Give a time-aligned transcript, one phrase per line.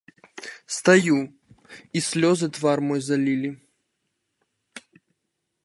[0.75, 1.17] Стаю,
[1.99, 3.51] і слёзы твар мой залілі.